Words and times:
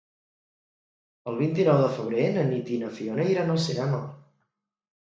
El 1.31 1.37
vint-i-nou 1.41 1.83
de 1.83 1.91
febrer 1.99 2.27
na 2.39 2.49
Nit 2.49 2.73
i 2.79 2.81
na 2.87 2.91
Fiona 2.99 3.31
iran 3.37 3.57
al 3.59 3.65
cinema. 3.71 4.03